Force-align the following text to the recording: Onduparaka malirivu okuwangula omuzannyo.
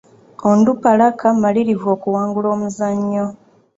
Onduparaka 0.49 1.25
malirivu 1.41 1.87
okuwangula 1.95 2.47
omuzannyo. 2.55 3.25